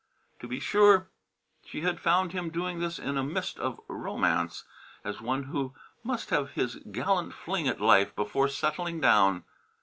[0.39, 1.11] To be sure,
[1.63, 4.63] she had found him doing this in a mist of romance,
[5.03, 9.43] as one who must have his gallant fling at life before settling down.